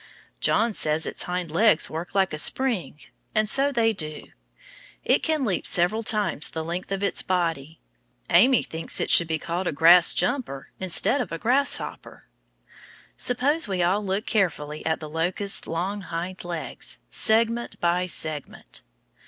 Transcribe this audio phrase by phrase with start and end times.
[0.39, 3.01] John says its hind legs work just like a spring,
[3.35, 4.29] and so they do.
[5.05, 7.79] It can leap several times the length of its body.
[8.27, 12.25] Amy thinks it should be called a grass jumper instead of a grasshopper.
[13.15, 18.81] Suppose we all look carefully at the locust's long hind leg, segment by segment.